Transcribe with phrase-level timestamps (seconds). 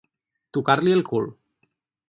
[0.57, 1.31] Tocar-li el cul.